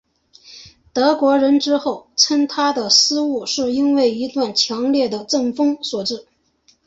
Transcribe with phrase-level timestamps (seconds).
[0.93, 6.25] 德国人之后称他的失误是因为一股强烈的阵风所致。